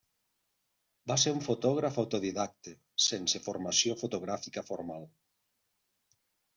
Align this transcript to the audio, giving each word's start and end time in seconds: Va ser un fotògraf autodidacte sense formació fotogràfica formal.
Va 1.11 1.17
ser 1.23 1.33
un 1.33 1.41
fotògraf 1.49 2.01
autodidacte 2.05 2.75
sense 3.11 3.45
formació 3.51 4.01
fotogràfica 4.03 4.69
formal. 4.75 5.11